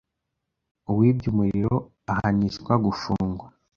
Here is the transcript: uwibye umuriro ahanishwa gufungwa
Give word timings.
uwibye 0.89 1.27
umuriro 1.33 1.75
ahanishwa 2.11 2.73
gufungwa 2.85 3.45